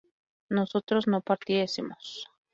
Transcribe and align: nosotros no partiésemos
nosotros 0.49 1.05
no 1.05 1.21
partiésemos 1.21 2.27